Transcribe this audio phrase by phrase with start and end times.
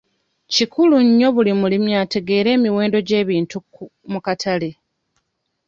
[0.53, 3.57] Kikulu nnyo buli mulimu ategeera emiwendo gy'ebintu
[4.11, 4.69] mu katale.